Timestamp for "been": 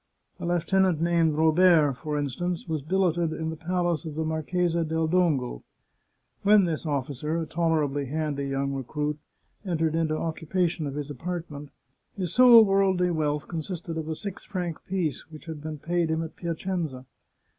15.61-15.77